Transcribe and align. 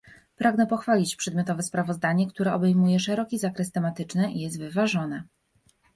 Pragnę 0.35 0.67
pochwalić 0.67 1.15
przedmiotowe 1.15 1.63
sprawozdanie, 1.63 2.27
które 2.27 2.53
obejmuje 2.53 2.99
szeroki 2.99 3.39
zakres 3.39 3.71
tematyczny 3.71 4.31
i 4.31 4.39
jest 4.41 4.59
wyważone 4.59 5.23